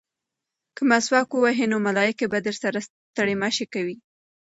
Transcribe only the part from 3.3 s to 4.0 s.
مه شي کوي.